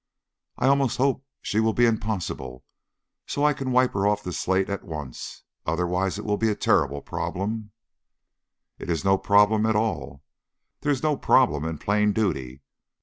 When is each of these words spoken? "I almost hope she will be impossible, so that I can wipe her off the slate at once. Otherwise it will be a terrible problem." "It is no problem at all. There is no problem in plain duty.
"I 0.57 0.65
almost 0.67 0.97
hope 0.97 1.23
she 1.43 1.59
will 1.59 1.73
be 1.73 1.85
impossible, 1.85 2.65
so 3.27 3.41
that 3.41 3.45
I 3.45 3.53
can 3.53 3.71
wipe 3.71 3.93
her 3.93 4.07
off 4.07 4.23
the 4.23 4.33
slate 4.33 4.67
at 4.67 4.83
once. 4.83 5.43
Otherwise 5.67 6.17
it 6.17 6.25
will 6.25 6.37
be 6.37 6.49
a 6.49 6.55
terrible 6.55 7.03
problem." 7.03 7.69
"It 8.79 8.89
is 8.89 9.05
no 9.05 9.19
problem 9.19 9.67
at 9.67 9.75
all. 9.75 10.23
There 10.79 10.91
is 10.91 11.03
no 11.03 11.17
problem 11.17 11.65
in 11.65 11.77
plain 11.77 12.13
duty. 12.13 12.63